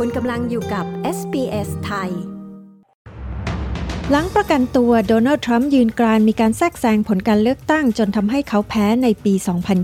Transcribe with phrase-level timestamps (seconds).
[0.00, 0.84] คุณกำลังอยู่กับ
[1.18, 2.10] SBS ไทย
[4.10, 9.34] หลังประกันตัวโดนัลด์ทรัมป์ยืนกรานมีการแทรกแซงผลการเลือกตั้งจนทำให้เขาแพ้ในปี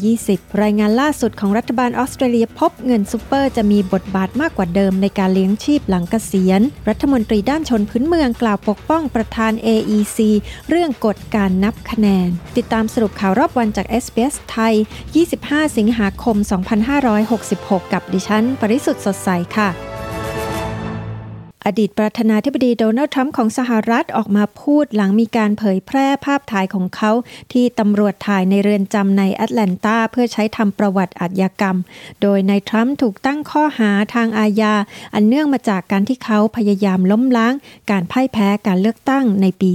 [0.07, 10.19] 2020 รายงานล่าสุดของรัฐบาลออสเตรเลียพบเงินซูเปอร์จะมีบทบาทมากกว่าเดิมในการเลี้ยงชีพหลังเกษียณ รัฐมนตรีด้านชนพื้นเมืองกล่าวปกป้องประธาน AEC
[10.69, 14.75] เรื่องกฎการนับคะแนน ติดตามสรุปข่าวรอบวันจาก SBS ไทย
[15.27, 16.37] 25 สิงหาคม
[17.15, 19.71] 2566 กับดิฉัน ปริสุทธ์สดใสค่ะ
[21.67, 27.11] อดีตประธานาธิบดีโดนัลด์ทรัมป์ของสหรัฐออกมาพูดหลังมีการเผยแพร่ภาพถ่ายของเขา
[27.53, 31.77] ที่ตำรวจถ่ายในเรือนจำในแอตแลนตาเพื่อใช้ทำประวัติอาชญากรรม
[32.23, 34.75] โดยนายทรัมป์ถูกตั้งข้อหาทางอาญา
[35.15, 37.55] อันเนื่องมาจากการที่เขาพยายามล้มล้าง
[37.91, 39.71] การพ่ายแพ้การเลือกตั้งในปี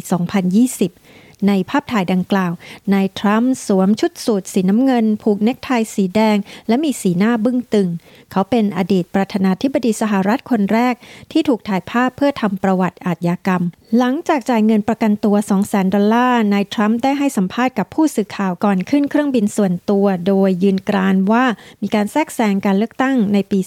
[0.55, 1.04] 2020
[1.47, 2.51] ในภาพถ่ายดังกล่าว
[2.93, 7.89] นายทรัมป์สวมชุดสูทสีน้ำเงิน ผูกเนคไทสีแดง และมีสีหน้าบึ้งตึง
[8.31, 10.95] เขาเป็นอดีตประธานาธิบดีสหรัฐคนแรก
[11.31, 13.63] ที่ถูกถ่ายภาพเพื่อทำประวัติอาชญากรรม
[13.97, 21.45] หลังจากจ่ายเงินประกันตัว200,000ดอลลาร์นายทรัมป์ได้ให้สัมภาษณ์กับผู้สื่อข่าวก่อนขึ้นเครื่องบินส่วนตัว โดยยืนกรานว่า
[21.81, 23.59] มีการแทรกแซงการเลือกตั้งในปี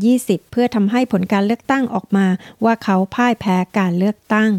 [0.00, 2.26] 2020 เพื่อทำให้ผลการเลือกตั้งออกมา
[2.64, 4.52] ว่าเขาพ่ายแพ้การเลือกตั้ง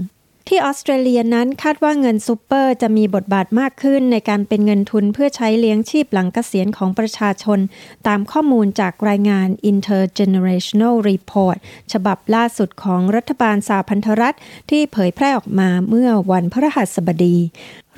[0.50, 7.60] ที่ออสเตรเลียนั้นคาดว่าเงินซูเปอร์จะมีบทบาทมากขึ้นในการเป็นเงินทุนเพื่อใช้เลี้ยงชีพหลังเกษียณของประชาชน
[8.08, 11.58] ตามข้อมูลจากรายงาน Intergenerational Report
[11.94, 14.38] ฉบับล่าสุดของรัฐบาลสาพันธรัฐ
[14.70, 17.38] ที่เผยแพร่ออกมาเมื่อวันพฤหัสบดี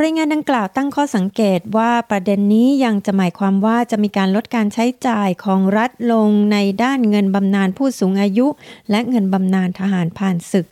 [0.02, 8.48] รายงานดังกล่าวตั้งข้อสังเกตว่าประเด็นนี้ยังจะหมายความว่าจะมีการลดการใช้จ่ายของรัฐลงในด้านเงินบำนาญผู้สูงอายุ
[8.90, 10.68] และเงินบำนาญทหารผ่านศึก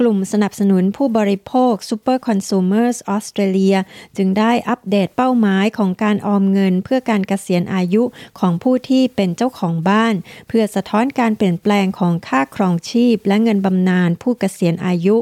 [0.00, 3.78] กลุ่มสนับสนุนผู้บริโภค Super Consumers Australia
[4.16, 8.02] จึงได้อัปเดตเป้าหมายของการออมเงินเพื่อการเกษียณอายุ
[8.40, 10.14] ของผู้ที่เป็นเจ้าของบ้าน
[10.48, 15.16] เพื่อสะท้อนการเปลี่ยนแปลงของค่าครองชีพ และเงินบำนาญผู้เกษียณอายุ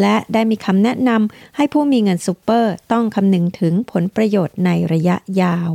[0.00, 5.70] และได้มีคำแนะนำให้ผู้มีเงินซูเปอร์ต้องคำนึงถึงผลประโยชน์ในระยะยาว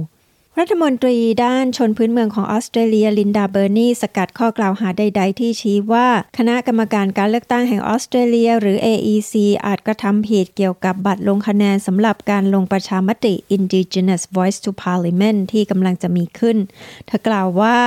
[0.60, 6.08] รัฐมนตรีด้านชนพื้นเมืองของออสเตรเลียลินดาเบอร์นีสกัดข้อกล่าวหาใด ๆ ที่ชี้ว่า
[6.38, 9.34] คณะกรรมการการเลือกตั้งแห่งออสเตรเลีย หรือ AEC
[9.66, 16.58] อาจกระทำผิดเกี่ยวกับบัตรลงคะแนนสำหรับการลงประชามติ Indigenous Voice to Parliament ที่กำลังจะมีขึ้น
[17.08, 17.78] เธอกล่าวว่า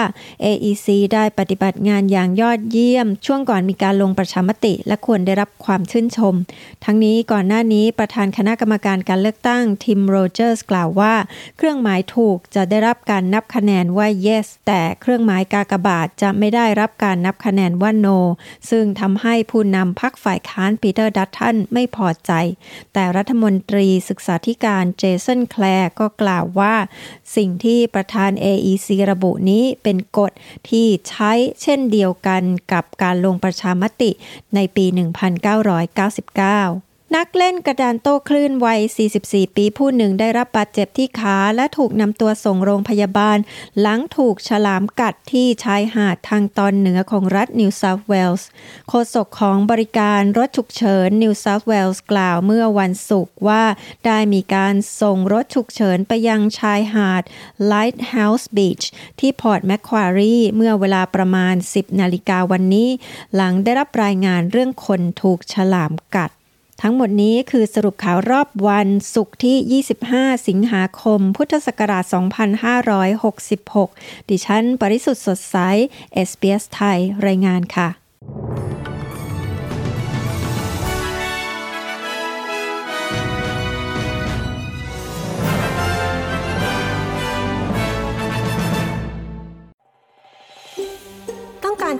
[0.45, 6.35] AEC ได้ปฏิบัติงานอย่างยอดเยี่ยม ช่วงก่อนมีการลงประชามติ และควรได้รับความชื่นชม
[6.85, 11.15] ทั้งนี้ก่อนหน้านี้ประธานคณะกรรมการการเลือกตั้งทิมโรเจอร์สกล่าวว่า
[11.57, 18.19] เครื่องหมายถูกจะได้รับการนับคะแนนว่า yes แต่เครื่องหมายกากบาทจะไม่ได้รับการนับคะแนนว่า no
[18.71, 22.33] ซึ่งทำให้ผู้นำพรรคฝ่ายค้านปีเตอร์ดัตตันไม่พอใจ
[22.93, 26.75] แต่รัฐมนตรีศึกษาธิการเจสันแคลร์ก็กล่าวว่า
[27.37, 30.33] สิ่งที่ประธาน AEC ระบุนี้เป็นกฎ
[30.71, 31.33] ที่ใช้
[31.63, 34.11] เช่นเดียวกันกับการลงประชามติ
[34.55, 38.81] ในปี 1999 นักเล่นกระดานโต้คลื่นวัย
[39.19, 43.39] 44 ปีผู้หนึ่งได้รับบาดเจ็บที่ขาและถูกนำตัวส่งโรงพยาบาล
[43.81, 48.49] หลังถูกฉลามกัดที่ชายหาดทางตอนเหนือของรัฐนิวเซาท์เวลส์
[48.89, 53.65] โฆษกของบริการรถฉุกเฉินนิวเซาท์เวลส์กล่าวเมื่อวันศุกร์ว่า
[54.07, 57.23] ได้มีการส่งรถฉุกเฉินไปยังชายหาด
[57.73, 58.85] Lighthouse Beach
[59.21, 62.89] ที่พอร์ตแมคควารีเมื่อเวลาประมาณ 10 นาฬิกาวันนี้
[63.35, 66.31] หลังได้รับรายงานเรื่องคนถูกฉลามกัด
[66.83, 72.05] ทั้งหมดนี้คือสรุปข่าวรอบวันศุกร์ที่ 25 สิงหาคม พุทธศักราช
[73.37, 75.57] 2566 ดิฉัน ปริสุทธ์สดใส
[76.29, 77.89] SBS ไทย รายงานค่ะ